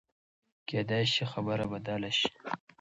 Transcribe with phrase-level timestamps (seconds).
[0.67, 2.29] کېدای شي خبره بدله شي.